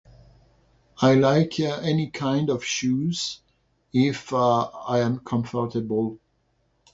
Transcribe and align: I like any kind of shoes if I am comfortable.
I 0.97 1.13
like 1.13 1.59
any 1.59 2.09
kind 2.09 2.49
of 2.49 2.65
shoes 2.65 3.39
if 3.93 4.33
I 4.33 4.97
am 4.99 5.19
comfortable. 5.19 6.17